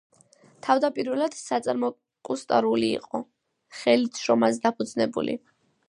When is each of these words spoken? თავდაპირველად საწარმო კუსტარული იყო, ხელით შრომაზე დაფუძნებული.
თავდაპირველად 0.67 1.35
საწარმო 1.41 1.91
კუსტარული 2.29 2.91
იყო, 3.01 3.23
ხელით 3.83 4.23
შრომაზე 4.25 4.65
დაფუძნებული. 4.67 5.39